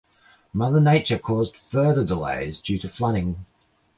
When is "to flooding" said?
2.79-3.45